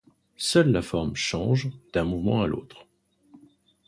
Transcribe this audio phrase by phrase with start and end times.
[0.37, 2.87] Seule la forme change d'un mouvement à l'autre.